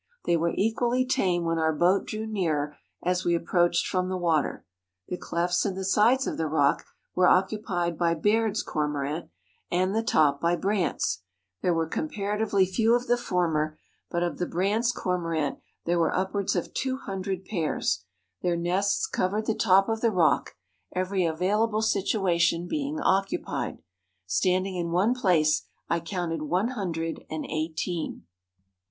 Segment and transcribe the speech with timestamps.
[0.25, 4.65] They were equally tame when our boat drew nearer as we approached from the water.
[5.09, 9.29] The clefts in the sides of the rock were occupied by Baird's Cormorant
[9.69, 11.21] and the top by Brandt's.
[11.61, 13.77] There were comparatively few of the former,
[14.09, 18.03] but of the Brandt's Cormorant there were upwards of two hundred pairs.
[18.41, 20.55] Their nests covered the top of the rock,
[20.95, 23.83] every available situation being occupied.
[24.25, 28.23] Standing in one place I counted one hundred and eighteen."